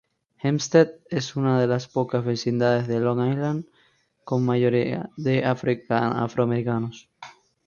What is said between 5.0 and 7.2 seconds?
de afroamericanos.